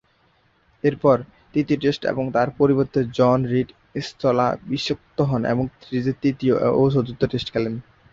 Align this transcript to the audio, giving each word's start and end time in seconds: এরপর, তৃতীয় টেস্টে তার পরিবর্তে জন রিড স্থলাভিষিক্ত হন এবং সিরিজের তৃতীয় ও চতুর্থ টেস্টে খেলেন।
এরপর, 0.83 1.17
তৃতীয় 1.53 1.79
টেস্টে 1.81 2.05
তার 2.31 2.49
পরিবর্তে 2.59 2.99
জন 3.17 3.39
রিড 3.51 3.69
স্থলাভিষিক্ত 4.01 5.17
হন 5.29 5.41
এবং 5.45 5.63
সিরিজের 5.79 6.19
তৃতীয় 6.21 6.53
ও 6.73 6.91
চতুর্থ 6.93 7.21
টেস্টে 7.31 7.51
খেলেন। 7.53 7.73